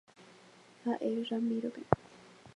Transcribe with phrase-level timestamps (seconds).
[0.85, 1.81] Ha'e Ramiro-pe.